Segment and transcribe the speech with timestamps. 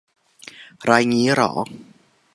[0.83, 1.51] ไรงี้เหรอ